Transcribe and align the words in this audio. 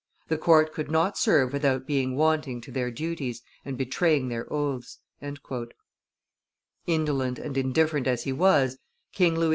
The 0.29 0.37
Court 0.39 0.73
could 0.73 0.89
not 0.89 1.15
serve 1.15 1.53
without 1.53 1.85
being 1.85 2.15
wanting 2.15 2.59
to 2.61 2.71
their 2.71 2.89
duties 2.89 3.43
and 3.63 3.77
betraying 3.77 4.29
their 4.29 4.51
oaths." 4.51 4.97
Indolent 6.87 7.37
and 7.37 7.55
indifferent 7.55 8.07
as 8.07 8.23
he 8.23 8.33
was, 8.33 8.79
King 9.13 9.35
Louis 9.35 9.49
XV. 9.49 9.49